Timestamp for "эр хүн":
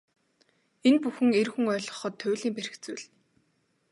1.41-1.65